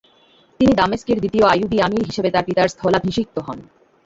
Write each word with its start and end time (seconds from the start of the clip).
তিনি 0.59 0.71
দামেস্কের 0.73 1.17
দ্বিতীয় 1.19 1.45
আইয়ুবী 1.47 1.77
আমীর 1.81 2.03
হিসেবে 2.05 2.29
তার 2.31 2.45
পিতার 2.47 2.67
স্থলাভিষিক্ত 2.67 3.35
হন। 3.39 3.59